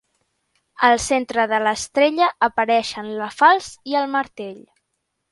[0.87, 4.57] Al centre de l'estrella apareixen la falç i el martell.